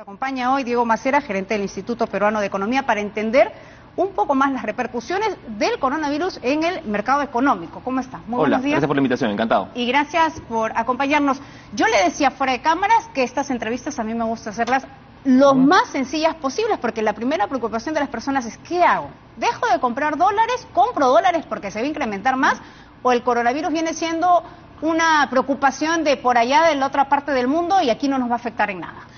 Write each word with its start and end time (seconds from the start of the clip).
acompaña 0.00 0.54
hoy 0.54 0.64
Diego 0.64 0.86
Macera, 0.86 1.20
gerente 1.20 1.52
del 1.52 1.62
Instituto 1.62 2.06
Peruano 2.06 2.40
de 2.40 2.46
Economía, 2.46 2.86
para 2.86 3.02
entender 3.02 3.52
un 3.96 4.14
poco 4.14 4.34
más 4.34 4.50
las 4.50 4.62
repercusiones 4.62 5.36
del 5.58 5.78
coronavirus 5.78 6.40
en 6.42 6.64
el 6.64 6.82
mercado 6.84 7.20
económico. 7.20 7.82
¿Cómo 7.84 8.00
está? 8.00 8.16
Muy 8.26 8.40
Hola, 8.40 8.56
buenos 8.56 8.62
días. 8.62 8.72
gracias 8.72 8.86
por 8.86 8.96
la 8.96 9.00
invitación, 9.00 9.30
encantado. 9.30 9.68
Y 9.74 9.84
gracias 9.86 10.40
por 10.48 10.72
acompañarnos. 10.74 11.42
Yo 11.74 11.86
le 11.86 12.02
decía 12.04 12.30
fuera 12.30 12.52
de 12.52 12.62
cámaras 12.62 13.08
que 13.12 13.22
estas 13.22 13.50
entrevistas 13.50 13.98
a 13.98 14.04
mí 14.04 14.14
me 14.14 14.24
gusta 14.24 14.50
hacerlas 14.50 14.86
lo 15.24 15.54
más 15.54 15.90
sencillas 15.90 16.34
posibles, 16.36 16.78
porque 16.78 17.02
la 17.02 17.12
primera 17.12 17.46
preocupación 17.46 17.92
de 17.92 18.00
las 18.00 18.08
personas 18.08 18.46
es 18.46 18.56
¿qué 18.56 18.82
hago? 18.82 19.10
¿Dejo 19.36 19.66
de 19.70 19.80
comprar 19.80 20.16
dólares? 20.16 20.66
¿Compro 20.72 21.08
dólares 21.08 21.44
porque 21.46 21.70
se 21.70 21.80
va 21.80 21.84
a 21.84 21.88
incrementar 21.88 22.36
más? 22.36 22.58
¿O 23.02 23.12
el 23.12 23.22
coronavirus 23.22 23.70
viene 23.70 23.92
siendo 23.92 24.44
una 24.80 25.26
preocupación 25.28 26.04
de 26.04 26.16
por 26.16 26.38
allá 26.38 26.62
de 26.68 26.74
la 26.76 26.86
otra 26.86 27.10
parte 27.10 27.32
del 27.32 27.48
mundo 27.48 27.82
y 27.82 27.90
aquí 27.90 28.08
no 28.08 28.16
nos 28.16 28.30
va 28.30 28.34
a 28.34 28.36
afectar 28.36 28.70
en 28.70 28.80
nada? 28.80 29.09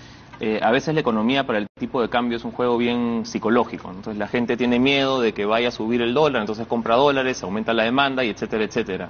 Eh, 0.45 0.59
a 0.61 0.73
veces 0.73 0.93
la 0.93 1.01
economía 1.01 1.47
para 1.47 1.61
el 1.61 1.69
tipo 1.79 2.03
de 2.03 2.09
cambio 2.09 2.37
es 2.37 2.45
un 2.45 2.51
juego 2.51 2.77
bien 2.77 3.23
psicológico. 3.25 3.91
Entonces 3.91 4.17
la 4.17 4.27
gente 4.27 4.57
tiene 4.57 4.81
miedo 4.81 5.21
de 5.21 5.33
que 5.33 5.45
vaya 5.45 5.69
a 5.69 5.71
subir 5.71 6.03
el 6.03 6.15
dólar, 6.15 6.41
entonces 6.41 6.67
compra 6.67 6.97
dólares, 6.97 7.41
aumenta 7.45 7.73
la 7.73 7.85
demanda 7.85 8.25
y 8.25 8.31
etcétera, 8.31 8.65
etcétera. 8.65 9.09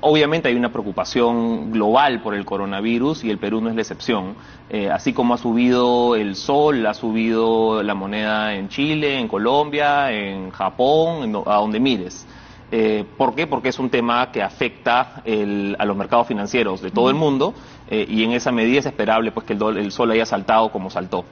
obviamente 0.00 0.48
hay 0.48 0.54
una 0.54 0.72
preocupación 0.72 1.70
global 1.70 2.22
por 2.22 2.34
el 2.34 2.46
coronavirus 2.46 3.24
y 3.24 3.30
el 3.30 3.36
Perú 3.36 3.60
no 3.60 3.68
es 3.68 3.74
la 3.74 3.82
excepción. 3.82 4.36
Eh, 4.70 4.88
así 4.90 5.12
como 5.12 5.34
ha 5.34 5.36
subido 5.36 6.16
el 6.16 6.34
sol, 6.34 6.86
ha 6.86 6.94
subido 6.94 7.82
la 7.82 7.92
moneda 7.92 8.54
en 8.54 8.70
Chile, 8.70 9.18
en 9.18 9.28
Colombia, 9.28 10.10
en 10.10 10.50
Japón, 10.50 11.42
a 11.44 11.56
donde 11.56 11.78
mires. 11.78 12.26
Eh, 12.70 13.04
¿Por 13.16 13.34
qué? 13.34 13.46
Porque 13.46 13.70
es 13.70 13.78
un 13.78 13.88
tema 13.88 14.30
que 14.30 14.42
afecta 14.42 15.22
a 15.24 15.84
los 15.84 15.96
mercados 15.96 16.26
financieros 16.26 16.82
de 16.82 16.90
todo 16.90 17.08
el 17.08 17.16
mundo 17.16 17.54
eh, 17.88 18.06
y 18.08 18.24
en 18.24 18.32
esa 18.32 18.52
medida 18.52 18.80
es 18.80 18.86
esperable 18.86 19.32
pues, 19.32 19.46
que 19.46 19.54
el, 19.54 19.90
sol 19.90 20.10
haya 20.10 20.26
saltado 20.26 20.70
como 20.70 20.90
saltó. 20.90 21.24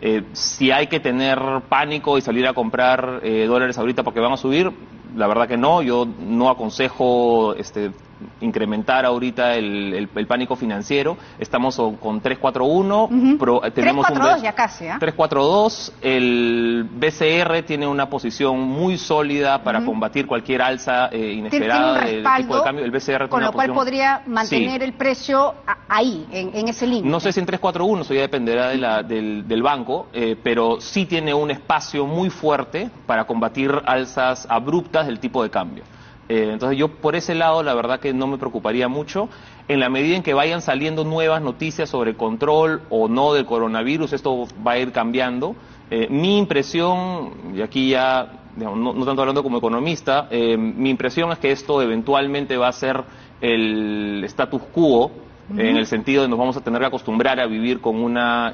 Eh, 0.00 0.22
si 0.32 0.70
hay 0.70 0.86
que 0.86 1.00
tener 1.00 1.38
pánico 1.68 2.18
y 2.18 2.20
salir 2.20 2.46
a 2.46 2.52
comprar 2.52 3.20
dólares 3.22 3.78
ahorita 3.78 4.02
porque 4.02 4.20
van 4.20 4.32
a 4.32 4.36
subir, 4.36 4.70
la 5.16 5.26
verdad 5.26 5.48
que 5.48 5.56
no. 5.56 5.82
Yo 5.82 6.06
no 6.06 6.50
aconsejo 6.50 7.54
este, 7.54 7.90
incrementar 8.40 9.04
ahorita 9.04 9.54
el, 9.54 10.08
pánico 10.28 10.56
financiero. 10.56 11.16
Estamos 11.38 11.76
con 11.76 12.20
341. 12.20 13.08
tenemos 13.74 14.06
342 14.06 14.42
ya 14.42 14.52
casi. 14.52 14.84
¿eh? 14.84 14.96
342. 14.98 15.92
El 16.00 16.88
BCR 16.90 17.62
tiene 17.66 17.86
una 17.86 18.08
posición 18.08 18.60
muy 18.60 18.98
sólida 18.98 19.62
para 19.62 19.84
combatir 19.84 20.26
cualquier 20.26 20.62
alza 20.62 21.08
eh, 21.08 21.32
inesperada 21.32 22.04
del 22.04 22.24
tipo 22.36 22.56
de 22.56 22.62
cambio. 22.62 22.84
El 22.84 22.90
BCR 22.90 23.28
con 23.28 23.42
lo 23.42 23.52
cual 23.52 23.72
podría 23.72 24.22
mantener 24.26 24.82
el 24.82 24.94
precio 24.94 25.54
ahí, 25.88 26.26
en, 26.30 26.68
ese 26.68 26.86
límite. 26.86 27.08
No 27.08 27.20
sé 27.20 27.32
si 27.32 27.40
en 27.40 27.46
341, 27.46 28.02
eso 28.02 28.14
ya 28.14 28.22
dependerá 28.22 28.68
de 28.68 28.78
la, 28.78 29.02
del, 29.02 29.46
del, 29.46 29.62
banco, 29.62 30.08
eh, 30.12 30.36
pero 30.42 30.80
sí 30.80 31.06
tiene 31.06 31.32
un 31.34 31.50
espacio 31.50 32.06
muy 32.06 32.30
fuerte 32.30 32.90
para 33.06 33.24
combatir 33.24 33.72
alzas 33.84 34.46
abruptas 34.48 35.06
del 35.06 35.20
tipo 35.20 35.42
de 35.42 35.50
cambio. 35.50 35.84
Eh, 36.28 36.50
entonces 36.52 36.76
yo 36.76 36.88
por 36.88 37.14
ese 37.14 37.34
lado 37.34 37.62
la 37.62 37.74
verdad 37.74 38.00
que 38.00 38.12
no 38.12 38.26
me 38.26 38.38
preocuparía 38.38 38.88
mucho. 38.88 39.28
En 39.68 39.80
la 39.80 39.88
medida 39.88 40.16
en 40.16 40.22
que 40.22 40.34
vayan 40.34 40.60
saliendo 40.60 41.04
nuevas 41.04 41.42
noticias 41.42 41.88
sobre 41.88 42.16
control 42.16 42.82
o 42.90 43.08
no 43.08 43.32
del 43.32 43.46
coronavirus, 43.46 44.12
esto 44.12 44.46
va 44.66 44.72
a 44.72 44.78
ir 44.78 44.92
cambiando. 44.92 45.56
Eh, 45.90 46.08
mi 46.10 46.38
impresión, 46.38 47.54
y 47.54 47.62
aquí 47.62 47.90
ya 47.90 48.40
no, 48.56 49.04
tanto 49.04 49.22
hablando 49.22 49.42
como 49.42 49.58
economista, 49.58 50.28
eh, 50.30 50.56
mi 50.56 50.90
impresión 50.90 51.30
es 51.30 51.38
que 51.38 51.52
esto 51.52 51.82
eventualmente 51.82 52.56
va 52.56 52.68
a 52.68 52.72
ser 52.72 53.04
el 53.40 54.24
status 54.24 54.62
quo 54.72 55.10
en 55.48 55.76
el 55.76 55.86
sentido 55.86 56.22
de 56.22 56.28
nos 56.28 56.40
vamos 56.40 56.56
a 56.56 56.60
tener 56.60 56.80
que 56.80 56.86
acostumbrar 56.86 57.38
a 57.38 57.46
vivir 57.46 57.80
con 57.80 58.02
una 58.02 58.52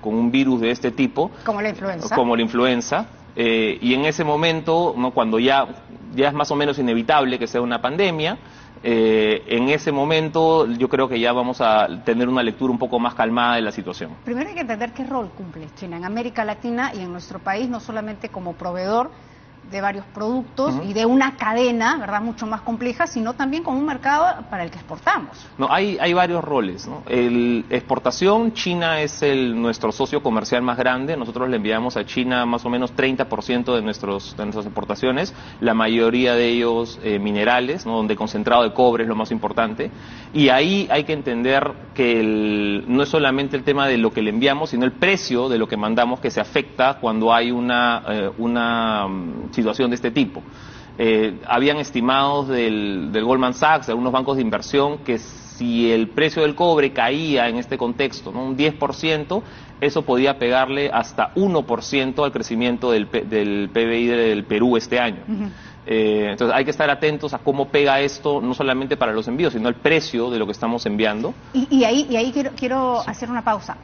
con 0.00 0.14
un 0.14 0.30
virus 0.30 0.62
de 0.62 0.70
este 0.70 0.90
tipo. 0.90 1.30
Como 1.44 1.60
la 1.60 1.68
influenza. 1.68 2.16
Como 2.16 2.34
la 2.34 2.40
influenza. 2.40 3.06
Y 3.36 3.92
en 3.92 4.06
ese 4.06 4.24
momento 4.24 4.94
no 4.96 5.10
cuando 5.10 5.38
ya 5.38 5.66
ya 6.14 6.28
es 6.28 6.34
más 6.34 6.50
o 6.50 6.56
menos 6.56 6.78
inevitable 6.78 7.38
que 7.38 7.46
sea 7.46 7.60
una 7.60 7.80
pandemia. 7.80 8.38
Eh, 8.82 9.44
en 9.46 9.70
ese 9.70 9.92
momento 9.92 10.66
yo 10.66 10.88
creo 10.88 11.08
que 11.08 11.18
ya 11.18 11.32
vamos 11.32 11.60
a 11.60 11.86
tener 12.04 12.28
una 12.28 12.42
lectura 12.42 12.70
un 12.70 12.78
poco 12.78 12.98
más 12.98 13.14
calmada 13.14 13.56
de 13.56 13.62
la 13.62 13.72
situación. 13.72 14.10
Primero 14.24 14.48
hay 14.48 14.54
que 14.54 14.60
entender 14.60 14.92
qué 14.92 15.04
rol 15.04 15.30
cumple 15.30 15.68
China 15.74 15.96
en 15.96 16.04
América 16.04 16.44
Latina 16.44 16.92
y 16.94 17.00
en 17.00 17.10
nuestro 17.10 17.38
país, 17.38 17.68
no 17.68 17.80
solamente 17.80 18.28
como 18.28 18.52
proveedor, 18.54 19.10
de 19.70 19.80
varios 19.80 20.04
productos 20.06 20.74
y 20.84 20.92
de 20.92 21.06
una 21.06 21.36
cadena, 21.36 21.96
¿verdad?, 21.98 22.22
mucho 22.22 22.46
más 22.46 22.60
compleja, 22.62 23.06
sino 23.06 23.34
también 23.34 23.62
con 23.62 23.76
un 23.76 23.86
mercado 23.86 24.44
para 24.50 24.64
el 24.64 24.70
que 24.70 24.76
exportamos. 24.76 25.46
No, 25.58 25.72
hay, 25.72 25.98
hay 26.00 26.12
varios 26.12 26.44
roles, 26.44 26.86
¿no? 26.86 27.02
El 27.06 27.64
exportación, 27.70 28.52
China 28.52 29.00
es 29.00 29.22
el, 29.22 29.60
nuestro 29.60 29.92
socio 29.92 30.22
comercial 30.22 30.62
más 30.62 30.78
grande, 30.78 31.16
nosotros 31.16 31.48
le 31.48 31.56
enviamos 31.56 31.96
a 31.96 32.04
China 32.04 32.46
más 32.46 32.64
o 32.64 32.70
menos 32.70 32.94
30% 32.94 33.74
de, 33.74 33.82
nuestros, 33.82 34.36
de 34.36 34.44
nuestras 34.44 34.66
exportaciones, 34.66 35.34
la 35.60 35.74
mayoría 35.74 36.34
de 36.34 36.48
ellos 36.48 36.98
eh, 37.02 37.18
minerales, 37.18 37.86
¿no? 37.86 37.96
donde 37.96 38.16
concentrado 38.16 38.62
de 38.62 38.72
cobre 38.72 39.04
es 39.04 39.08
lo 39.08 39.16
más 39.16 39.30
importante, 39.30 39.90
y 40.32 40.48
ahí 40.48 40.88
hay 40.90 41.04
que 41.04 41.12
entender 41.12 41.72
que 41.94 42.20
el, 42.20 42.84
no 42.88 43.02
es 43.02 43.08
solamente 43.08 43.56
el 43.56 43.64
tema 43.64 43.86
de 43.86 43.98
lo 43.98 44.12
que 44.12 44.22
le 44.22 44.30
enviamos, 44.30 44.70
sino 44.70 44.84
el 44.84 44.92
precio 44.92 45.48
de 45.48 45.58
lo 45.58 45.68
que 45.68 45.76
mandamos 45.76 46.20
que 46.20 46.30
se 46.30 46.40
afecta 46.40 46.98
cuando 47.00 47.32
hay 47.32 47.50
una, 47.50 48.02
eh, 48.08 48.30
una 48.38 49.06
mm, 49.06 49.50
situación 49.54 49.90
de 49.90 49.96
este 49.96 50.10
tipo. 50.10 50.42
Eh, 50.98 51.40
habían 51.46 51.78
estimados 51.78 52.48
del, 52.48 53.10
Goldman 53.12 53.54
Sachs, 53.54 53.86
de 53.86 53.92
algunos 53.92 54.12
bancos 54.12 54.36
de 54.36 54.42
inversión, 54.42 54.98
que 54.98 55.18
si 55.18 55.90
el 55.90 56.08
precio 56.08 56.42
del 56.42 56.54
cobre 56.54 56.92
caía 56.92 57.48
en 57.48 57.56
este 57.56 57.78
contexto, 57.78 58.32
¿no? 58.32 58.44
un 58.44 58.56
10%, 58.56 59.42
eso 59.80 60.02
podía 60.02 60.38
pegarle 60.38 60.90
hasta 60.92 61.34
1% 61.34 62.24
al 62.24 62.32
crecimiento 62.32 62.90
del, 62.90 63.08
del, 63.10 63.70
PBI 63.72 64.06
del 64.06 64.44
Perú 64.44 64.76
este 64.76 64.98
año. 64.98 65.22
Eh, 65.86 66.28
entonces 66.30 66.56
hay 66.56 66.64
que 66.64 66.70
estar 66.70 66.88
atentos 66.88 67.34
a 67.34 67.38
cómo 67.38 67.68
pega 67.68 68.00
esto, 68.00 68.40
no 68.40 68.54
solamente 68.54 68.96
para 68.96 69.12
los 69.12 69.28
envíos, 69.28 69.52
sino 69.52 69.68
el 69.68 69.74
precio 69.74 70.30
de 70.30 70.38
lo 70.38 70.46
que 70.46 70.52
estamos 70.52 70.86
enviando. 70.86 71.34
Y, 71.52 71.84
ahí, 71.84 72.06
y 72.08 72.16
ahí 72.16 72.32
quiero, 72.32 72.52
quiero 72.56 73.00
hacer 73.00 73.30
una 73.30 73.42
pausa. 73.42 73.76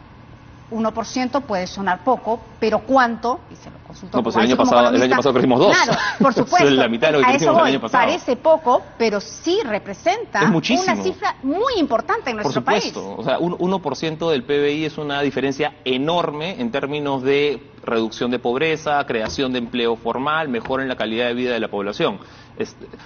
1% 0.70 1.42
puede 1.42 1.66
sonar 1.66 2.04
poco, 2.04 2.40
pero 2.58 2.80
¿cuánto? 2.80 3.40
Y 3.50 3.56
se 3.56 3.70
lo 3.70 3.78
consultó 3.86 4.18
no, 4.18 4.22
pues 4.22 4.36
el 4.36 4.42
año, 4.42 4.56
pasado, 4.56 4.94
el 4.94 5.02
año 5.02 5.16
pasado 5.16 5.32
crecimos 5.32 5.60
2. 5.60 5.76
Claro, 5.76 6.00
por 6.18 6.34
supuesto. 6.34 6.70
la 6.70 6.88
mitad 6.88 7.08
de 7.08 7.12
lo 7.14 7.18
que 7.20 7.24
crecimos 7.24 7.58
el 7.58 7.66
año 7.66 7.80
pasado. 7.80 8.04
Parece 8.04 8.36
poco, 8.36 8.82
pero 8.96 9.20
sí 9.20 9.60
representa 9.64 10.42
una 10.44 10.96
cifra 10.96 11.36
muy 11.42 11.74
importante 11.78 12.30
en 12.30 12.36
nuestro 12.36 12.62
país. 12.62 12.92
Por 12.92 13.02
supuesto. 13.02 13.20
O 13.20 13.24
sea, 13.24 13.38
un 13.38 13.56
1% 13.58 14.30
del 14.30 14.44
PBI 14.44 14.84
es 14.84 14.98
una 14.98 15.20
diferencia 15.22 15.74
enorme 15.84 16.60
en 16.60 16.70
términos 16.70 17.22
de 17.22 17.70
reducción 17.82 18.30
de 18.30 18.38
pobreza, 18.38 19.04
creación 19.06 19.52
de 19.52 19.58
empleo 19.58 19.96
formal, 19.96 20.48
mejora 20.48 20.82
en 20.82 20.88
la 20.88 20.96
calidad 20.96 21.26
de 21.26 21.34
vida 21.34 21.52
de 21.52 21.60
la 21.60 21.68
población. 21.68 22.18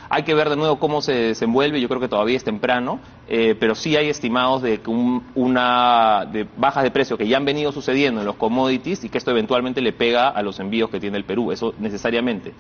Hay 0.09 0.23
que 0.23 0.35
ver 0.35 0.51
de 0.51 0.57
nuevo 0.57 0.79
cómo 0.79 1.01
se 1.03 1.13
desenvuelve, 1.13 1.81
yo 1.81 1.89
creo 1.89 2.01
que 2.01 2.09
todavía 2.09 2.37
es 2.37 2.45
temprano, 2.45 3.01
eh, 3.29 3.57
pero 3.59 3.75
sí 3.75 3.97
hay 3.97 4.09
estimados 4.09 4.63
de 4.63 4.81
que 4.81 4.91
una 4.91 6.27
de 6.31 6.47
bajas 6.57 6.83
de 6.83 6.91
precio 6.91 7.17
que 7.17 7.27
ya 7.27 7.37
han 7.37 7.45
venido 7.45 7.73
sucediendo 7.73 8.21
en 8.21 8.27
los 8.27 8.37
commodities 8.37 9.05
y 9.05 9.09
que 9.09 9.19
esto 9.19 9.31
eventualmente 9.31 9.81
le 9.81 9.93
pega 9.93 10.29
a 10.29 10.43
los 10.43 10.61
envíos 10.61 10.91
que 10.91 11.01
tiene 11.01 11.17
el 11.17 11.25
Perú, 11.25 11.53
eso 11.53 11.75
necesariamente. 11.79 12.53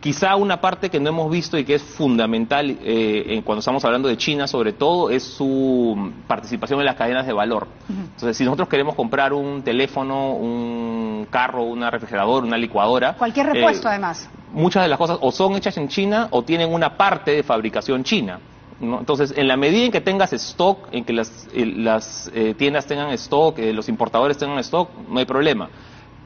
Quizá 0.00 0.36
una 0.36 0.60
parte 0.60 0.90
que 0.90 1.00
no 1.00 1.08
hemos 1.08 1.30
visto 1.30 1.56
y 1.56 1.64
que 1.64 1.76
es 1.76 1.82
fundamental 1.82 2.76
eh, 2.82 3.40
cuando 3.42 3.60
estamos 3.60 3.82
hablando 3.86 4.06
de 4.06 4.18
China, 4.18 4.46
sobre 4.46 4.74
todo, 4.74 5.08
es 5.08 5.22
su 5.22 6.12
participación 6.26 6.78
en 6.80 6.84
las 6.84 6.96
cadenas 6.96 7.26
de 7.26 7.32
valor. 7.32 7.68
Entonces, 7.88 8.36
si 8.36 8.44
nosotros 8.44 8.68
queremos 8.68 8.96
comprar 8.96 9.32
un 9.32 9.62
teléfono, 9.62 10.32
un 10.32 11.03
carro, 11.28 11.62
una 11.64 11.90
refrigeradora, 11.90 12.46
una 12.46 12.56
licuadora. 12.56 13.14
Cualquier 13.14 13.46
repuesto, 13.46 13.88
eh, 13.88 13.92
además. 13.92 14.28
Muchas 14.52 14.82
de 14.82 14.88
las 14.88 14.98
cosas 14.98 15.18
o 15.20 15.32
son 15.32 15.54
hechas 15.54 15.76
en 15.76 15.88
China 15.88 16.28
o 16.30 16.42
tienen 16.42 16.72
una 16.72 16.96
parte 16.96 17.32
de 17.32 17.42
fabricación 17.42 18.04
china. 18.04 18.40
Entonces, 18.80 19.32
en 19.36 19.48
la 19.48 19.56
medida 19.56 19.84
en 19.86 19.92
que 19.92 20.00
tengas 20.00 20.32
stock, 20.32 20.88
en 20.92 21.04
que 21.04 21.12
las, 21.12 21.48
las 21.54 22.30
eh, 22.34 22.54
tiendas 22.54 22.86
tengan 22.86 23.10
stock, 23.10 23.58
los 23.58 23.88
importadores 23.88 24.36
tengan 24.36 24.58
stock, 24.58 24.90
no 25.08 25.18
hay 25.18 25.24
problema 25.24 25.70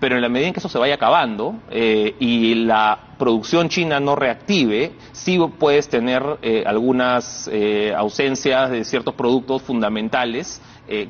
pero 0.01 0.17
en 0.17 0.23
la 0.23 0.29
medida 0.29 0.49
en 0.49 0.55
que 0.55 0.61
eso 0.61 0.69
se 0.69 0.79
vaya 0.79 0.95
acabando 0.95 1.55
eh, 1.71 2.15
y 2.19 2.55
la 2.55 2.99
producción 3.19 3.69
china 3.69 3.99
no 3.99 4.15
reactive, 4.15 4.93
sí 5.13 5.39
puedes 5.59 5.89
tener 5.89 6.23
eh, 6.43 6.63
algunas 6.67 7.49
eh, 7.53 7.93
ausencias 7.97 8.71
de 8.71 8.85
ciertos 8.85 9.15
productos 9.15 9.63
fundamentales 9.63 10.63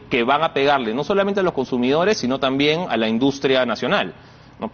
que 0.09 0.23
van 0.25 0.43
a 0.43 0.53
pegarle 0.53 0.93
no 0.93 1.05
solamente 1.05 1.41
a 1.41 1.43
los 1.43 1.53
consumidores, 1.53 2.19
sino 2.19 2.39
también 2.39 2.87
a 2.89 2.97
la 2.97 3.09
industria 3.09 3.65
nacional. 3.65 4.15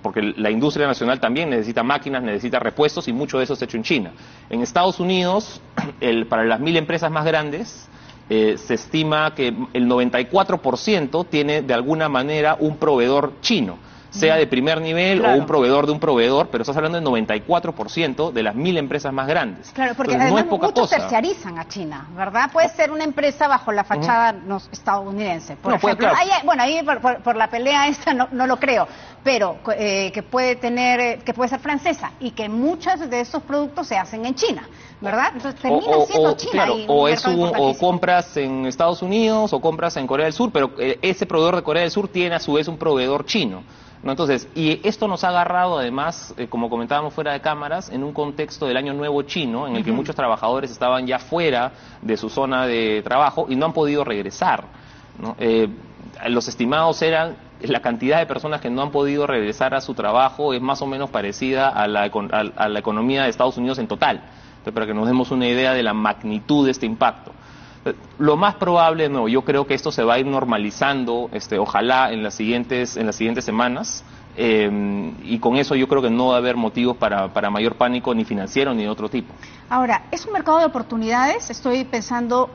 porque 0.01 0.23
la 0.23 0.51
industria 0.51 0.87
nacional 0.87 1.21
también 1.21 1.51
necesita 1.51 1.83
máquinas, 1.83 2.23
necesita 2.23 2.59
repuestos 2.59 3.07
y 3.07 3.13
mucho 3.13 3.37
de 3.37 3.45
eso 3.45 3.53
es 3.53 3.61
hecho 3.61 3.77
en 3.77 3.83
China. 3.83 4.13
En 4.49 4.63
Estados 4.63 4.99
Unidos, 4.99 5.61
el, 6.01 6.27
para 6.27 6.45
las 6.45 6.59
mil 6.61 6.77
empresas 6.77 7.11
más 7.11 7.27
grandes, 7.27 7.89
se 8.29 8.75
estima 8.75 9.35
que 9.35 9.49
el 9.49 9.87
94% 9.87 11.27
tiene 11.29 11.61
de 11.61 11.75
alguna 11.75 12.09
manera 12.09 12.57
un 12.59 12.79
proveedor 12.79 13.35
chino 13.43 13.77
sea 14.15 14.37
de 14.37 14.47
primer 14.47 14.81
nivel 14.81 15.25
o 15.25 15.35
un 15.35 15.47
proveedor 15.47 15.87
de 15.87 15.93
un 15.93 16.01
proveedor, 16.01 16.49
pero 16.49 16.63
estás 16.63 16.77
hablando 16.77 17.01
del 17.01 17.07
94% 17.07 18.33
de 18.33 18.43
las 18.43 18.55
mil 18.55 18.77
empresas 18.77 19.13
más 19.13 19.27
grandes. 19.27 19.71
Claro, 19.73 19.95
porque 19.95 20.17
además 20.17 20.47
muchos 20.47 20.91
terciarizan 20.91 21.59
a 21.59 21.69
China, 21.69 22.07
¿verdad? 22.17 22.51
Puede 22.53 22.69
ser 22.71 22.91
una 22.91 23.05
empresa 23.05 23.49
bajo 23.49 23.73
la 23.73 23.85
fachada 23.85 24.35
estadounidense, 24.73 25.57
por 25.57 25.75
ejemplo. 25.75 26.09
bueno, 26.45 26.63
ahí 26.63 26.81
por, 27.23 27.37
la 27.37 27.49
pelea 27.49 27.89
esta 27.89 28.15
no, 28.15 28.47
lo 28.47 28.57
creo, 28.59 28.87
pero 29.25 29.57
eh, 29.77 30.13
que 30.13 30.23
puede 30.23 30.55
tener, 30.57 31.01
eh, 31.01 31.19
que 31.25 31.33
puede 31.33 31.49
ser 31.49 31.59
francesa 31.59 32.13
y 32.21 32.33
que 32.33 32.49
muchos 32.49 33.09
de 33.09 33.21
esos 33.21 33.43
productos 33.43 33.89
se 33.89 33.97
hacen 33.97 34.25
en 34.27 34.35
China, 34.35 34.69
¿verdad? 35.01 35.33
Entonces 35.35 35.61
termina 35.61 36.05
siendo 36.07 36.37
China. 36.37 36.67
o, 36.87 37.09
es 37.09 37.25
o 37.27 37.75
compras 37.79 38.37
en 38.37 38.67
Estados 38.67 39.01
Unidos 39.03 39.53
o 39.55 39.61
compras 39.61 39.97
en 39.97 40.07
Corea 40.07 40.27
del 40.27 40.35
Sur, 40.35 40.53
pero 40.53 40.73
eh, 40.79 40.99
ese 41.01 41.25
proveedor 41.25 41.57
de 41.57 41.63
Corea 41.63 41.83
del 41.83 41.91
Sur 41.91 42.09
tiene 42.09 42.35
a 42.35 42.39
su 42.39 42.53
vez 42.53 42.69
un 42.69 42.77
proveedor 42.77 43.25
chino. 43.25 43.65
Entonces, 44.13 44.47
y 44.55 44.87
esto 44.87 45.09
nos 45.09 45.25
ha 45.25 45.31
agarrado 45.31 45.79
además, 45.79 46.35
eh, 46.37 46.47
como 46.47 46.69
comentábamos 46.69 47.15
fuera 47.15 47.33
de 47.33 47.41
cámaras, 47.41 47.89
en 47.89 48.05
un 48.05 48.13
contexto 48.13 48.67
del 48.67 48.77
año 48.77 48.93
nuevo 48.93 49.23
chino, 49.23 49.67
en 49.67 49.77
el 49.77 49.85
que 49.85 49.93
muchos 49.93 50.15
trabajadores 50.15 50.71
estaban 50.71 51.07
ya 51.07 51.19
fuera 51.19 51.73
de 52.03 52.17
su 52.19 52.29
zona 52.29 52.67
de 52.67 53.01
trabajo 53.03 53.47
y 53.49 53.57
no 53.57 53.65
han 53.65 53.73
podido 53.73 54.05
regresar. 54.05 54.67
Eh, 55.39 55.69
los 56.29 56.49
estimados 56.49 57.01
eran 57.01 57.37
la 57.61 57.81
cantidad 57.81 58.19
de 58.19 58.27
personas 58.27 58.61
que 58.61 58.71
no 58.71 58.83
han 58.83 58.91
podido 58.91 59.27
regresar 59.27 59.75
a 59.75 59.81
su 59.81 59.95
trabajo 59.95 60.53
es 60.53 60.61
más 60.61 60.83
o 60.83 60.87
menos 60.87 61.11
parecida 61.11 61.69
a 61.69 61.87
la, 61.87 62.03
a 62.03 62.69
la 62.69 62.79
economía 62.79 63.25
de 63.25 63.31
Estados 63.31 63.57
Unidos 63.57 63.79
en 63.79 63.89
total. 63.89 64.23
Para 64.73 64.87
que 64.87 64.95
nos 64.95 65.07
demos 65.07 65.31
una 65.31 65.47
idea 65.47 65.75
de 65.75 65.83
la 65.83 65.93
magnitud 65.93 66.65
de 66.65 66.71
este 66.71 66.87
impacto. 66.87 67.33
Lo 68.19 68.37
más 68.37 68.55
probable, 68.55 69.11
no, 69.11 69.29
yo 69.29 69.43
creo 69.43 69.67
que 69.67 69.75
esto 69.75 69.93
se 69.93 70.03
va 70.03 70.15
a 70.15 70.19
ir 70.19 70.27
normalizando, 70.27 71.29
este, 71.33 71.59
ojalá 71.59 72.13
en 72.13 72.23
las 72.23 72.35
siguientes, 72.35 72.97
en 72.97 73.07
las 73.07 73.17
siguientes 73.17 73.45
semanas. 73.45 74.05
Eh, 74.37 75.13
y 75.23 75.39
con 75.39 75.57
eso 75.57 75.75
yo 75.75 75.87
creo 75.87 76.03
que 76.03 76.11
no 76.11 76.29
va 76.29 76.37
a 76.37 76.39
haber 76.39 76.57
motivos 76.57 76.97
para, 76.97 77.33
para 77.33 77.51
mayor 77.51 77.77
pánico 77.77 78.15
ni 78.15 78.25
financiero 78.25 78.75
ni 78.75 78.83
de 78.83 78.89
otro 78.89 79.09
tipo. 79.09 79.33
Ahora, 79.69 80.05
es 80.11 80.25
un 80.27 80.33
mercado 80.33 80.59
de 80.59 80.65
oportunidades. 80.65 81.51
Estoy 81.51 81.85
pensando 81.85 82.51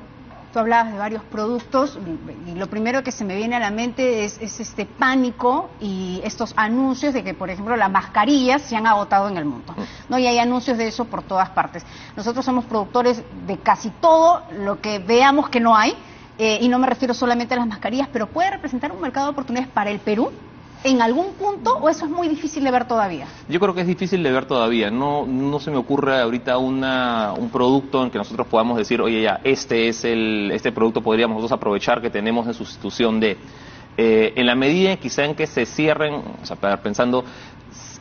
Tú 0.51 0.59
hablabas 0.59 0.91
de 0.91 0.97
varios 0.97 1.23
productos 1.23 1.99
y 2.47 2.55
lo 2.55 2.67
primero 2.67 3.03
que 3.03 3.11
se 3.11 3.23
me 3.23 3.35
viene 3.35 3.55
a 3.55 3.59
la 3.59 3.69
mente 3.69 4.25
es, 4.25 4.39
este 4.41 4.85
pánico 4.85 5.69
y 5.79 6.21
estos 6.23 6.53
anuncios 6.57 7.13
de 7.13 7.23
que, 7.23 7.35
por 7.35 7.51
ejemplo, 7.51 7.75
las 7.75 7.91
mascarillas 7.91 8.63
se 8.63 8.75
han 8.75 8.87
agotado 8.87 9.29
en 9.29 9.37
el 9.37 9.45
mundo. 9.45 9.75
¿no? 10.09 10.17
Y 10.17 10.25
hay 10.25 10.39
anuncios 10.39 10.77
de 10.77 10.87
eso 10.87 11.05
por 11.05 11.21
todas 11.21 11.49
partes. 11.49 11.85
Nosotros 12.15 12.43
somos 12.43 12.65
productores 12.65 13.21
de 13.45 13.57
casi 13.59 13.91
todo 13.91 14.41
lo 14.57 14.81
que 14.81 14.97
veamos 14.97 15.49
que 15.49 15.59
no 15.59 15.75
hay. 15.75 15.95
Eh, 16.39 16.59
y 16.61 16.69
no 16.69 16.79
me 16.79 16.87
refiero 16.87 17.13
solamente 17.13 17.53
a 17.53 17.57
las 17.57 17.67
mascarillas, 17.67 18.07
pero 18.13 18.27
puede 18.27 18.49
representar 18.49 18.93
un 18.93 19.01
mercado 19.01 19.25
de 19.27 19.31
oportunidades 19.31 19.69
para 19.73 19.91
el 19.91 19.99
Perú 19.99 20.31
en 20.83 21.01
algún 21.01 21.33
punto 21.33 21.77
o 21.77 21.89
eso 21.89 22.05
es 22.05 22.11
muy 22.11 22.27
difícil 22.27 22.63
de 22.63 22.71
ver 22.71 22.85
todavía? 22.85 23.27
Yo 23.47 23.59
creo 23.59 23.73
que 23.73 23.81
es 23.81 23.87
difícil 23.87 24.23
de 24.23 24.31
ver 24.31 24.45
todavía. 24.45 24.89
No, 24.89 25.25
no 25.25 25.59
se 25.59 25.71
me 25.71 25.77
ocurre 25.77 26.19
ahorita 26.19 26.57
una, 26.57 27.33
un 27.33 27.49
producto 27.49 28.03
en 28.03 28.11
que 28.11 28.17
nosotros 28.17 28.47
podamos 28.47 28.77
decir, 28.77 29.01
oye, 29.01 29.21
ya, 29.21 29.41
este 29.43 29.89
es 29.89 30.05
el, 30.05 30.51
este 30.51 30.71
producto 30.71 31.01
podríamos 31.01 31.35
nosotros 31.35 31.57
aprovechar 31.57 32.01
que 32.01 32.09
tenemos 32.09 32.47
en 32.47 32.53
sustitución 32.53 33.19
de. 33.19 33.37
Eh, 33.97 34.33
en 34.37 34.45
la 34.45 34.55
medida 34.55 34.95
quizá 34.95 35.25
en 35.25 35.35
que 35.35 35.45
se 35.45 35.65
cierren, 35.65 36.13
o 36.41 36.45
sea, 36.45 36.55
pensando, 36.81 37.25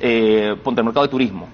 eh, 0.01 0.57
ponte 0.63 0.81
el 0.81 0.85
mercado 0.85 1.07
de 1.07 1.11
turismo. 1.11 1.49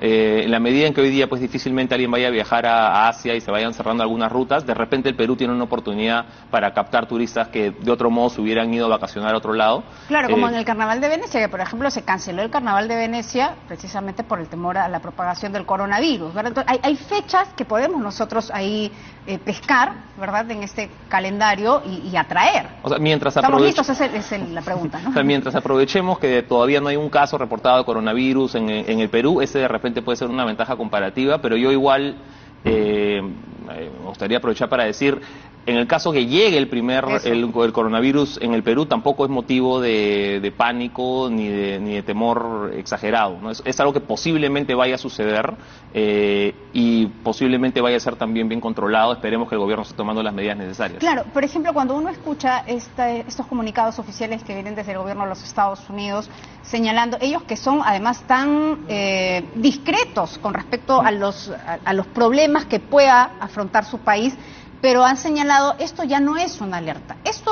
Eh, 0.00 0.42
en 0.44 0.50
la 0.50 0.58
medida 0.58 0.86
en 0.86 0.94
que 0.94 1.00
hoy 1.00 1.10
día 1.10 1.28
pues 1.28 1.40
difícilmente 1.40 1.94
alguien 1.94 2.10
vaya 2.10 2.28
a 2.28 2.30
viajar 2.30 2.66
a, 2.66 3.08
Asia 3.08 3.34
y 3.34 3.40
se 3.40 3.50
vayan 3.50 3.74
cerrando 3.74 4.02
algunas 4.02 4.32
rutas, 4.32 4.66
de 4.66 4.74
repente 4.74 5.08
el 5.08 5.14
Perú 5.14 5.36
tiene 5.36 5.52
una 5.52 5.64
oportunidad 5.64 6.24
para 6.50 6.72
captar 6.72 7.06
turistas 7.06 7.48
que 7.48 7.70
de 7.70 7.90
otro 7.90 8.10
modo 8.10 8.30
se 8.30 8.40
hubieran 8.40 8.72
ido 8.72 8.86
a 8.86 8.88
vacacionar 8.88 9.34
a 9.34 9.36
otro 9.36 9.52
lado. 9.52 9.84
Claro, 10.08 10.30
como 10.30 10.46
eh, 10.46 10.50
en 10.50 10.56
el 10.56 10.64
Carnaval 10.64 11.00
de 11.00 11.08
Venecia, 11.08 11.40
que 11.40 11.48
por 11.48 11.60
ejemplo 11.60 11.90
se 11.90 12.02
canceló 12.02 12.42
el 12.42 12.50
Carnaval 12.50 12.88
de 12.88 12.96
Venecia 12.96 13.54
precisamente 13.68 14.24
por 14.24 14.40
el 14.40 14.48
temor 14.48 14.78
a 14.78 14.88
la 14.88 15.00
propagación 15.00 15.52
del 15.52 15.66
coronavirus. 15.66 16.32
hay, 16.66 16.96
fechas 16.96 17.48
que 17.56 17.64
podemos 17.64 18.00
nosotros 18.00 18.50
ahí 18.52 18.90
eh, 19.26 19.38
pescar, 19.38 19.92
¿verdad?, 20.18 20.50
en 20.50 20.62
este 20.62 20.90
calendario 21.08 21.82
y, 21.84 22.16
atraer. 22.16 22.66
O 22.82 22.88
sea, 22.88 22.98
mientras 22.98 23.36
Estamos 23.36 23.60
listos, 23.60 23.88
esa 23.88 24.06
es, 24.06 24.50
la 24.50 24.62
pregunta, 24.62 25.00
¿no? 25.00 25.22
mientras 25.24 25.54
aprovechemos 25.54 26.18
que 26.18 26.42
todavía 26.42 26.80
no 26.80 26.88
hay 26.88 26.96
un 26.96 27.10
caso 27.10 27.27
reportado 27.36 27.78
de 27.78 27.84
coronavirus 27.84 28.54
en, 28.54 28.70
en, 28.70 29.00
el 29.00 29.10
Perú, 29.10 29.42
ese 29.42 29.58
de 29.58 29.68
repente 29.68 30.00
puede 30.00 30.16
ser 30.16 30.28
una 30.28 30.46
ventaja 30.46 30.76
comparativa, 30.76 31.42
pero 31.42 31.56
yo 31.56 31.70
igual 31.70 32.16
eh, 32.64 33.07
me 33.22 33.88
gustaría 34.06 34.38
aprovechar 34.38 34.68
para 34.68 34.84
decir, 34.84 35.20
en 35.68 35.76
el 35.76 35.86
caso 35.86 36.12
que 36.12 36.24
llegue 36.24 36.56
el 36.56 36.68
primer 36.68 37.04
el, 37.24 37.52
coronavirus 37.52 38.38
en 38.40 38.54
el 38.54 38.62
Perú, 38.62 38.86
tampoco 38.86 39.26
es 39.26 39.30
motivo 39.30 39.80
de, 39.82 40.52
pánico 40.56 41.28
ni 41.30 41.46
de, 41.46 41.78
ni 41.78 41.94
de 41.94 42.02
temor 42.02 42.72
exagerado. 42.74 43.38
¿no? 43.38 43.50
Es, 43.50 43.80
algo 43.80 43.92
que 43.92 44.00
posiblemente 44.00 44.74
vaya 44.74 44.94
a 44.94 44.98
suceder 44.98 45.54
eh, 45.92 46.54
y 46.72 47.06
posiblemente 47.06 47.82
vaya 47.82 47.98
a 47.98 48.00
ser 48.00 48.16
también 48.16 48.48
bien 48.48 48.62
controlado. 48.62 49.12
Esperemos 49.12 49.46
que 49.46 49.56
el 49.56 49.60
gobierno 49.60 49.82
esté 49.82 49.94
tomando 49.94 50.22
las 50.22 50.32
medidas 50.32 50.56
necesarias. 50.56 51.00
Claro, 51.00 51.24
por 51.34 51.44
ejemplo, 51.44 51.74
cuando 51.74 51.94
uno 51.94 52.08
escucha 52.08 52.60
estos 52.66 53.46
comunicados 53.46 53.98
oficiales 53.98 54.42
que 54.42 54.54
vienen 54.54 54.74
desde 54.74 54.92
el 54.92 54.98
gobierno 54.98 55.24
de 55.24 55.28
los 55.28 55.44
Estados 55.44 55.80
Unidos, 55.90 56.30
señalando 56.62 57.18
ellos 57.20 57.42
que 57.42 57.58
son 57.58 57.80
además 57.84 58.22
tan 58.26 58.86
eh, 58.88 59.44
discretos 59.54 60.38
con 60.38 60.54
respecto 60.54 61.02
a 61.02 61.10
los, 61.10 61.52
a 61.84 61.92
los 61.92 62.06
problemas 62.06 62.64
que 62.64 62.80
afrontar 63.08 63.84
su 63.84 63.98
país, 63.98 64.34
pero 64.80 65.04
han 65.04 65.16
señalado 65.16 65.74
esto 65.78 66.04
ya 66.04 66.20
no 66.20 66.36
es 66.36 66.60
una 66.60 66.78
alerta, 66.78 67.16
esto 67.24 67.50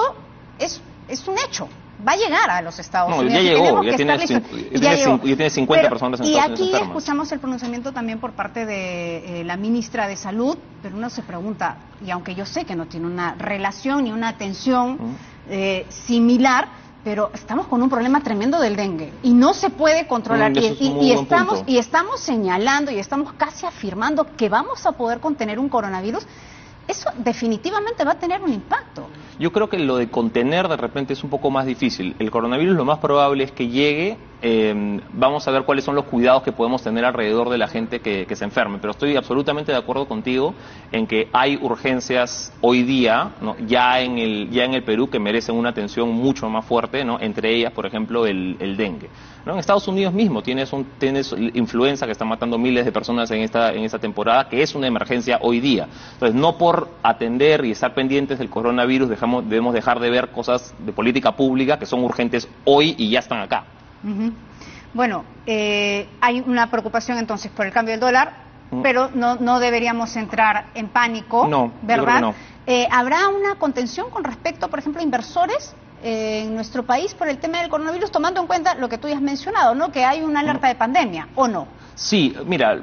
es, 0.58 0.80
es 1.08 1.26
un 1.26 1.36
hecho. 1.38 1.68
Va 2.06 2.12
a 2.12 2.16
llegar 2.16 2.50
a 2.50 2.60
los 2.60 2.78
Estados 2.78 3.16
Unidos. 3.16 3.32
Ya 3.32 3.40
llegó, 3.40 3.82
ya 3.82 3.96
tiene, 3.96 4.18
ya, 4.18 5.18
tiene, 5.18 5.50
50 5.50 5.88
personas 5.88 6.20
en 6.20 6.26
Y 6.26 6.38
aquí 6.38 6.70
escuchamos 6.74 7.32
el 7.32 7.40
pronunciamiento 7.40 7.90
también 7.92 8.18
por 8.18 8.32
parte 8.32 8.66
de 8.66 9.40
eh, 9.40 9.44
la 9.44 9.56
ministra 9.56 10.06
de 10.06 10.16
Salud, 10.16 10.58
pero 10.82 10.94
uno 10.94 11.08
se 11.08 11.22
pregunta, 11.22 11.78
y 12.04 12.10
aunque 12.10 12.34
yo 12.34 12.44
sé 12.44 12.66
que 12.66 12.76
no 12.76 12.84
tiene 12.84 13.06
una 13.06 13.34
relación 13.38 14.04
ni 14.04 14.12
una 14.12 14.28
atención 14.28 14.98
eh, 15.48 15.86
similar, 15.88 16.68
pero 17.06 17.30
estamos 17.34 17.68
con 17.68 17.80
un 17.80 17.88
problema 17.88 18.20
tremendo 18.20 18.58
del 18.58 18.74
dengue 18.74 19.12
y 19.22 19.32
no 19.32 19.54
se 19.54 19.70
puede 19.70 20.08
controlar 20.08 20.50
mm, 20.50 20.58
y, 21.00 21.12
estamos 21.12 21.62
y 21.64 21.78
estamos 21.78 22.18
señalando 22.18 22.90
y 22.90 22.98
estamos 22.98 23.32
casi 23.34 23.64
afirmando 23.64 24.26
que 24.36 24.48
vamos 24.48 24.84
a 24.86 24.90
poder 24.90 25.20
contener 25.20 25.60
un 25.60 25.68
coronavirus 25.68 26.26
eso 26.88 27.08
definitivamente 27.18 28.04
va 28.04 28.12
a 28.12 28.18
tener 28.18 28.42
un 28.42 28.52
impacto. 28.52 29.08
Yo 29.38 29.52
creo 29.52 29.68
que 29.68 29.78
lo 29.78 29.96
de 29.96 30.08
contener 30.08 30.66
de 30.66 30.76
repente 30.76 31.12
es 31.12 31.22
un 31.22 31.30
poco 31.30 31.50
más 31.50 31.66
difícil. 31.66 32.14
El 32.18 32.30
coronavirus 32.30 32.76
lo 32.76 32.84
más 32.84 32.98
probable 32.98 33.44
es 33.44 33.52
que 33.52 33.68
llegue, 33.68 34.18
em, 34.42 35.00
vamos 35.12 35.46
a 35.46 35.50
ver 35.50 35.62
cuáles 35.62 35.84
son 35.84 35.94
los 35.94 36.04
cuidados 36.04 36.42
que 36.42 36.52
podemos 36.52 36.82
tener 36.82 37.04
alrededor 37.04 37.50
de 37.50 37.58
la 37.58 37.68
gente 37.68 38.00
que, 38.00 38.26
se 38.36 38.44
enferme, 38.44 38.78
pero 38.78 38.90
estoy 38.90 39.16
absolutamente 39.16 39.72
de 39.72 39.78
acuerdo 39.78 40.06
contigo 40.06 40.54
en 40.92 41.06
que 41.06 41.28
hay 41.32 41.58
urgencias 41.62 42.52
hoy 42.60 42.82
día, 42.82 43.30
ya, 43.66 44.00
en 44.00 44.18
el, 44.18 44.50
ya 44.50 44.64
en 44.64 44.74
el 44.74 44.82
Perú, 44.82 45.08
que 45.08 45.18
merecen 45.18 45.54
una 45.54 45.70
atención 45.70 46.10
mucho 46.10 46.48
más 46.50 46.64
fuerte, 46.64 47.04
¿no? 47.04 47.18
entre 47.20 47.54
ellas, 47.54 47.72
por 47.72 47.86
ejemplo, 47.86 48.26
el, 48.26 48.56
el 48.60 48.76
dengue. 48.76 49.08
En 49.46 49.58
Estados 49.58 49.86
Unidos 49.86 50.12
mismo 50.12 50.42
tienes, 50.42 50.72
un, 50.72 50.84
tienes 50.98 51.32
influenza 51.54 52.04
que 52.04 52.12
está 52.12 52.24
matando 52.24 52.58
miles 52.58 52.84
de 52.84 52.90
personas 52.90 53.30
en 53.30 53.42
esta, 53.42 53.72
en 53.72 53.84
esta 53.84 54.00
temporada, 54.00 54.48
que 54.48 54.60
es 54.60 54.74
una 54.74 54.88
emergencia 54.88 55.38
hoy 55.40 55.60
día. 55.60 55.86
Entonces, 56.14 56.34
no 56.34 56.58
por 56.58 56.88
atender 57.04 57.64
y 57.64 57.70
estar 57.70 57.94
pendientes 57.94 58.40
del 58.40 58.50
coronavirus 58.50 59.08
dejamos, 59.08 59.48
debemos 59.48 59.72
dejar 59.72 60.00
de 60.00 60.10
ver 60.10 60.32
cosas 60.32 60.74
de 60.80 60.92
política 60.92 61.36
pública 61.36 61.78
que 61.78 61.86
son 61.86 62.02
urgentes 62.02 62.48
hoy 62.64 62.96
y 62.98 63.10
ya 63.10 63.20
están 63.20 63.38
acá. 63.38 63.75
Bueno, 64.94 65.24
eh, 65.46 66.08
hay 66.20 66.40
una 66.40 66.70
preocupación 66.70 67.18
entonces 67.18 67.50
por 67.50 67.66
el 67.66 67.72
cambio 67.72 67.92
del 67.92 68.00
dólar, 68.00 68.32
mm. 68.70 68.82
pero 68.82 69.10
no, 69.14 69.36
no 69.36 69.60
deberíamos 69.60 70.16
entrar 70.16 70.66
en 70.74 70.88
pánico, 70.88 71.46
no, 71.46 71.72
¿verdad? 71.82 72.20
no. 72.20 72.34
Eh, 72.66 72.88
¿Habrá 72.90 73.28
una 73.28 73.56
contención 73.56 74.10
con 74.10 74.24
respecto, 74.24 74.68
por 74.68 74.78
ejemplo, 74.78 75.00
a 75.00 75.04
inversores 75.04 75.74
en 76.02 76.54
nuestro 76.54 76.84
país 76.84 77.14
por 77.14 77.28
el 77.28 77.38
tema 77.38 77.60
del 77.60 77.68
coronavirus, 77.68 78.10
tomando 78.10 78.40
en 78.40 78.46
cuenta 78.46 78.74
lo 78.74 78.88
que 78.88 78.98
tú 78.98 79.08
ya 79.08 79.16
has 79.16 79.22
mencionado, 79.22 79.74
¿no? 79.74 79.90
Que 79.90 80.04
hay 80.04 80.22
una 80.22 80.40
alerta 80.40 80.68
de 80.68 80.74
pandemia, 80.74 81.28
¿o 81.34 81.48
no? 81.48 81.66
Sí, 81.94 82.36
mira, 82.44 82.78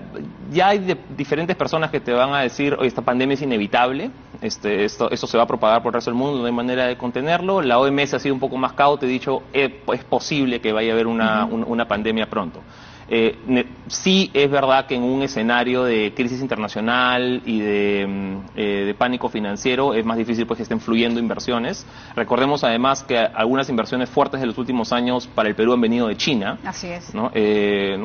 ya 0.51 0.69
hay 0.69 0.97
diferentes 1.15 1.55
personas 1.55 1.91
que 1.91 1.99
te 1.99 2.11
van 2.11 2.33
a 2.33 2.41
decir, 2.41 2.73
oye, 2.73 2.87
esta 2.87 3.03
pandemia 3.03 3.35
es 3.35 3.41
inevitable, 3.43 4.09
este, 4.41 4.85
esto, 4.85 5.11
esto 5.11 5.27
se 5.27 5.37
va 5.37 5.43
a 5.43 5.47
propagar 5.47 5.83
por 5.83 5.91
el 5.91 5.93
resto 5.93 6.09
del 6.09 6.17
mundo, 6.17 6.39
no 6.39 6.45
hay 6.47 6.51
manera 6.51 6.87
de 6.87 6.97
contenerlo. 6.97 7.61
La 7.61 7.77
OMS 7.77 8.15
ha 8.15 8.19
sido 8.19 8.33
un 8.33 8.39
poco 8.39 8.57
más 8.57 8.73
cauta, 8.73 9.05
he 9.05 9.09
dicho, 9.09 9.43
eh, 9.53 9.83
es 9.93 10.03
posible 10.03 10.59
que 10.61 10.73
vaya 10.73 10.91
a 10.91 10.93
haber 10.93 11.05
una, 11.05 11.45
una 11.45 11.87
pandemia 11.87 12.25
pronto. 12.25 12.61
Eh, 13.07 13.65
sí 13.87 14.31
es 14.33 14.49
verdad 14.49 14.85
que 14.85 14.95
en 14.95 15.03
un 15.03 15.21
escenario 15.21 15.83
de 15.83 16.13
crisis 16.15 16.41
internacional 16.41 17.41
y 17.45 17.61
mm, 17.61 18.37
eh, 18.55 18.83
de, 18.85 18.93
pánico 18.93 19.29
financiero 19.29 19.93
es 19.93 20.05
más 20.05 20.17
difícil 20.17 20.45
pues 20.47 20.57
que 20.57 20.63
estén 20.63 20.79
fluyendo 20.79 21.19
inversiones. 21.19 21.85
Recordemos 22.15 22.63
además 22.63 23.03
que 23.03 23.17
algunas 23.17 23.69
inversiones 23.69 24.09
fuertes 24.09 24.39
de 24.39 24.47
los 24.47 24.57
últimos 24.57 24.93
años 24.93 25.27
para 25.27 25.49
el 25.49 25.55
Perú 25.55 25.73
han 25.73 25.81
venido 25.81 26.07
de 26.07 26.15
China. 26.15 26.59
Así 26.63 26.87
es. 26.87 27.11
Eh, 27.33 27.97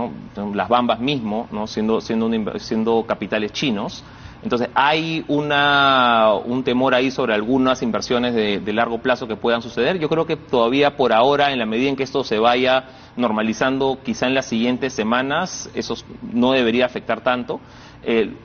las 0.54 0.68
Bambas 0.68 1.00
mismo, 1.00 1.48
¿no? 1.52 1.66
siendo, 1.66 2.00
siendo, 2.00 2.58
siendo 2.58 3.04
capitales 3.06 3.52
chinos. 3.52 4.04
Entonces, 4.42 4.68
hay 4.74 5.24
una, 5.26 6.32
un 6.34 6.62
temor 6.62 6.94
ahí 6.94 7.10
sobre 7.10 7.34
algunas 7.34 7.82
inversiones 7.82 8.34
de, 8.34 8.60
de, 8.60 8.72
largo 8.72 8.98
plazo 8.98 9.26
que 9.26 9.34
puedan 9.34 9.62
suceder. 9.62 9.98
Yo 9.98 10.08
creo 10.08 10.26
que 10.26 10.36
todavía 10.36 10.96
por 10.96 11.12
ahora, 11.12 11.52
en 11.52 11.58
la 11.58 11.66
medida 11.66 11.88
en 11.88 11.96
que 11.96 12.04
esto 12.04 12.22
se 12.22 12.38
vaya 12.38 12.84
normalizando, 13.16 13.98
quizá 14.04 14.26
en 14.26 14.34
las 14.34 14.46
siguientes 14.46 14.92
semanas, 14.92 15.68
eso 15.74 15.94
no 16.22 16.52
debería 16.52 16.86
afectar 16.86 17.20
tanto. 17.20 17.60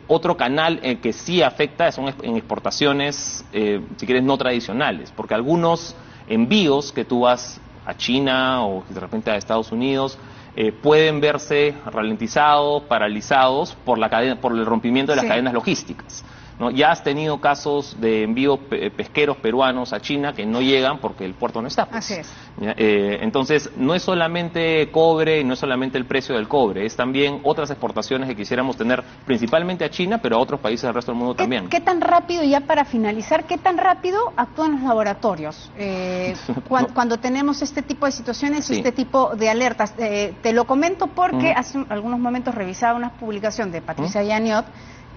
Otro 0.08 0.36
canal 0.36 0.80
eh, 0.84 0.98
que 0.98 1.14
sí 1.14 1.42
afecta 1.42 1.92
son 1.92 2.14
en 2.22 2.36
exportaciones, 2.36 3.46
eh, 3.54 3.82
si 3.98 4.06
quieres, 4.06 4.24
no 4.24 4.38
tradicionales, 4.38 5.14
porque 5.16 5.36
algunos 5.36 5.96
envíos 6.28 6.92
que 6.92 7.06
tú 7.06 7.22
vas 7.22 7.62
a 7.86 7.96
China 7.96 8.66
o 8.66 8.84
de 8.90 9.00
repente 9.00 9.32
a 9.32 9.38
Estados 9.38 9.72
Unidos, 9.72 10.18
eh, 10.56 10.72
pueden 10.72 11.20
verse 11.20 11.74
ralentizados, 11.86 12.84
paralizados 12.84 13.76
por, 13.86 13.98
la 13.98 14.10
cadena, 14.10 14.40
por 14.40 14.52
el 14.54 14.66
rompimiento 14.66 15.12
de 15.12 15.16
las 15.18 15.26
cadenas 15.26 15.54
logísticas. 15.54 16.24
¿No? 16.60 16.72
Ya 16.72 16.92
has 16.92 17.04
tenido 17.04 17.40
casos 17.40 17.98
de 18.00 18.24
envíos 18.24 18.60
pesqueros 18.96 19.38
peruanos 19.38 19.94
a 19.94 20.00
China 20.00 20.34
que 20.34 20.46
no 20.46 20.62
llegan 20.62 21.00
porque 21.00 21.26
el 21.26 21.34
puerto 21.34 21.62
no 21.62 21.68
está. 21.68 21.86
Pues. 21.86 22.06
Así 22.06 22.14
es. 22.16 22.34
Eh, 22.62 23.20
entonces, 23.22 23.72
no 23.78 23.96
es 23.96 24.04
solamente 24.04 24.90
cobre 24.92 25.40
y 25.40 25.44
no 25.44 25.54
es 25.54 25.60
solamente 25.60 25.98
el 25.98 26.06
precio 26.06 26.36
del 26.36 26.48
cobre, 26.48 26.86
es 26.86 26.96
también 26.96 27.42
otras 27.44 27.70
exportaciones 27.72 28.30
que 28.30 28.36
quisiéramos 28.36 28.78
tener 28.78 29.04
principalmente 29.26 29.84
a 29.86 29.90
China, 29.90 30.20
pero 30.22 30.38
a 30.38 30.40
otros 30.40 30.60
países 30.60 30.84
del 30.84 30.94
resto 30.94 31.12
del 31.12 31.20
mundo 31.20 31.36
también. 31.36 31.70
¿Qué 31.70 31.82
tan 31.82 32.02
rápido, 32.02 32.44
ya 32.44 32.62
para 32.62 32.86
finalizar, 32.86 33.46
qué 33.46 33.58
tan 33.58 33.78
rápido 33.78 34.34
actúan 34.38 34.74
los 34.74 34.82
laboratorios 34.82 35.72
eh, 35.78 36.36
cuando, 36.68 37.18
tenemos 37.18 37.62
este 37.62 37.82
tipo 37.82 38.06
de 38.06 38.12
situaciones 38.12 38.70
y 38.70 38.78
este 38.78 38.92
tipo 38.92 39.36
de 39.36 39.50
alertas? 39.50 39.94
Eh, 39.98 40.34
te 40.42 40.54
lo 40.54 40.66
comento 40.66 41.08
porque 41.08 41.52
hace 41.52 41.84
algunos 41.90 42.20
momentos 42.20 42.54
revisaba 42.56 42.98
una 42.98 43.14
publicación 43.14 43.72
de 43.72 43.82
Patricia 43.82 44.24
Yaniot 44.24 44.66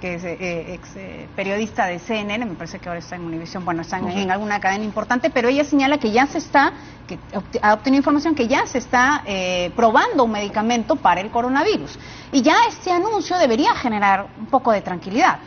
que 0.00 0.14
es 0.14 0.24
eh, 0.24 0.74
ex 0.74 0.96
eh, 0.96 1.28
periodista 1.34 1.86
de 1.86 1.98
CNN, 1.98 2.44
me 2.44 2.54
parece 2.54 2.78
que 2.78 2.88
ahora 2.88 2.98
está 2.98 3.16
en 3.16 3.22
Univision, 3.22 3.64
bueno, 3.64 3.82
está 3.82 3.98
en, 3.98 4.30
alguna 4.30 4.60
cadena 4.60 4.84
importante, 4.84 5.30
pero 5.30 5.48
ella 5.48 5.64
señala 5.64 5.98
que 5.98 6.10
ya 6.10 6.26
se 6.26 6.38
está, 6.38 6.72
que 7.06 7.18
ha 7.62 7.74
obtenido 7.74 8.00
información 8.00 8.34
que 8.34 8.48
ya 8.48 8.66
se 8.66 8.78
está 8.78 9.22
eh, 9.26 9.70
probando 9.74 10.24
un 10.24 10.32
medicamento 10.32 10.96
para 10.96 11.20
el 11.20 11.30
coronavirus. 11.30 11.98
Y 12.32 12.42
ya 12.42 12.56
este 12.68 12.90
anuncio 12.90 13.38
debería 13.38 13.74
generar 13.74 14.26
un 14.38 14.46
poco 14.46 14.72
de 14.72 14.82
tranquilidad 14.82 15.38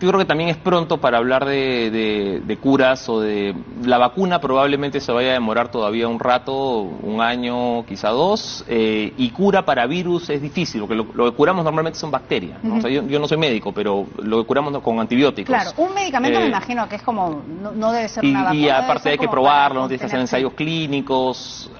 yo 0.00 0.08
creo 0.08 0.18
que 0.18 0.24
también 0.24 0.50
es 0.50 0.56
pronto 0.56 0.98
para 0.98 1.18
hablar 1.18 1.44
de, 1.44 2.58
curas 2.60 3.08
o 3.08 3.20
de 3.20 3.54
la 3.84 3.98
vacuna 3.98 4.40
probablemente 4.40 5.00
se 5.00 5.12
vaya 5.12 5.30
a 5.30 5.32
demorar 5.34 5.70
todavía 5.70 6.08
un 6.08 6.18
rato, 6.18 6.80
un 6.80 7.20
año, 7.20 7.84
quizá 7.86 8.10
dos, 8.10 8.64
eh, 8.68 9.12
y 9.16 9.30
cura 9.30 9.64
para 9.64 9.86
virus 9.86 10.30
es 10.30 10.40
difícil, 10.40 10.80
porque 10.80 10.94
lo, 10.94 11.06
que 11.06 11.36
curamos 11.36 11.64
normalmente 11.64 11.98
son 11.98 12.10
bacterias. 12.10 12.58
yo, 12.62 13.18
no 13.18 13.28
soy 13.28 13.38
médico, 13.38 13.72
pero 13.72 14.06
lo 14.18 14.38
que 14.38 14.46
curamos 14.46 14.76
con 14.82 14.98
antibióticos. 14.98 15.54
Claro, 15.54 15.70
un 15.76 15.94
medicamento 15.94 16.38
me 16.38 16.46
eh, 16.46 16.48
imagino 16.48 16.88
que 16.88 16.96
es 16.96 17.02
como, 17.02 17.42
no, 17.60 17.92
debe 17.92 18.08
ser 18.08 18.24
una 18.24 18.44
vacuna. 18.44 18.60
Y 18.60 18.68
aparte 18.68 19.10
hay 19.10 19.18
que 19.18 19.28
probarlo, 19.28 19.82
no 19.82 19.88
tienes 19.88 20.00
que 20.00 20.06
hacer 20.06 20.20
ensayos 20.20 20.54
clínicos. 20.54 21.70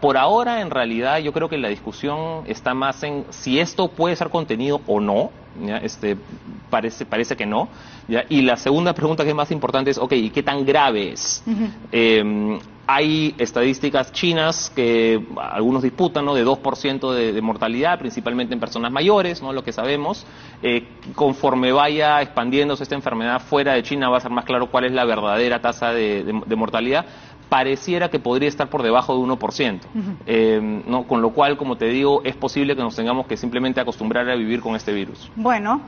Por 0.00 0.16
ahora, 0.16 0.60
en 0.60 0.70
realidad, 0.70 1.18
yo 1.18 1.32
creo 1.32 1.48
que 1.48 1.58
la 1.58 1.68
discusión 1.68 2.42
está 2.46 2.74
más 2.74 3.02
en 3.02 3.24
si 3.30 3.58
esto 3.58 3.88
puede 3.88 4.16
ser 4.16 4.30
contenido 4.30 4.80
o 4.86 5.00
no 5.00 5.30
este, 5.82 6.16
parece, 6.70 7.06
parece 7.06 7.36
que 7.36 7.46
no. 7.46 7.68
Y 8.28 8.42
la 8.42 8.56
segunda 8.56 8.92
pregunta 8.92 9.24
que 9.24 9.30
es 9.30 9.36
más 9.36 9.50
importante 9.50 9.90
es, 9.90 9.98
ok, 9.98 10.12
¿y 10.12 10.30
qué 10.30 10.42
tan 10.42 10.64
grave 10.64 11.12
es? 11.12 11.42
Em, 11.90 12.58
hay 12.86 13.34
estadísticas 13.36 14.12
chinas 14.12 14.70
que 14.74 15.20
algunos 15.36 15.82
disputan, 15.82 16.24
¿no? 16.24 16.34
De 16.34 16.44
2% 16.44 17.12
de, 17.12 17.32
de, 17.32 17.42
mortalidad, 17.42 17.98
principalmente 17.98 18.54
en 18.54 18.60
personas 18.60 18.92
mayores, 18.92 19.42
¿no? 19.42 19.52
Lo 19.52 19.64
que 19.64 19.72
sabemos. 19.72 20.24
Eh, 20.62 20.86
conforme 21.14 21.72
vaya 21.72 22.22
expandiéndose 22.22 22.84
esta 22.84 22.94
enfermedad 22.94 23.42
fuera 23.42 23.74
de 23.74 23.82
China 23.82 24.08
va 24.08 24.18
a 24.18 24.20
ser 24.20 24.30
más 24.30 24.44
claro 24.44 24.70
cuál 24.70 24.84
es 24.84 24.92
la 24.92 25.04
verdadera 25.04 25.60
tasa 25.60 25.92
de, 25.92 26.22
de 26.46 26.56
mortalidad 26.56 27.06
pareciera 27.48 28.08
que 28.08 28.18
podría 28.18 28.48
estar 28.48 28.68
por 28.68 28.82
debajo 28.82 29.14
de 29.14 29.20
1%. 29.20 29.80
Eh, 30.26 30.82
¿no? 30.86 31.06
Con 31.06 31.22
lo 31.22 31.30
cual, 31.30 31.56
como 31.56 31.76
te 31.76 31.86
digo, 31.86 32.22
es 32.24 32.36
posible 32.36 32.74
que 32.74 32.82
nos 32.82 32.96
tengamos 32.96 33.26
que 33.26 33.36
simplemente 33.36 33.80
acostumbrar 33.80 34.28
a 34.28 34.34
vivir 34.36 34.60
con 34.60 34.76
este 34.76 34.92
virus. 34.92 35.30
Bueno, 35.36 35.80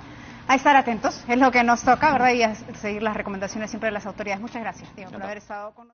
a 0.48 0.54
estar 0.54 0.74
atentos, 0.76 1.22
es 1.28 1.38
lo 1.38 1.50
que 1.50 1.62
nos 1.62 1.82
toca, 1.82 2.12
¿verdad? 2.12 2.32
Y 2.32 2.42
a 2.42 2.54
seguir 2.54 3.02
las 3.02 3.14
recomendaciones 3.14 3.70
siempre 3.70 3.88
de 3.88 3.92
las 3.92 4.06
autoridades. 4.06 4.40
Muchas 4.40 4.62
gracias, 4.62 4.88
por 4.90 5.22
haber 5.22 5.38
estado 5.38 5.72
con 5.72 5.86